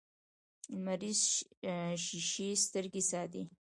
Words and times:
لمریزې 0.73 1.75
شیشې 2.05 2.49
سترګې 2.65 3.01
ساتي 3.11 3.41